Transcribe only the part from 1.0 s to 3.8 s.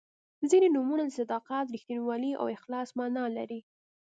د صداقت، رښتینولۍ او اخلاص معنا لري.